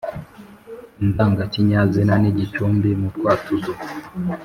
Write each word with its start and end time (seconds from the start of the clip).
indangakinyazina 1.03 2.13
nigicumbi 2.21 2.89
nu 2.99 3.09
twatuzo 3.15 3.73